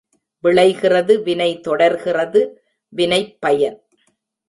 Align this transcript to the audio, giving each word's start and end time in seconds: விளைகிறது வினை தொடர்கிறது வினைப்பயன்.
விளைகிறது 0.43 1.23
வினை 1.23 1.59
தொடர்கிறது 1.59 2.41
வினைப்பயன். 2.93 3.79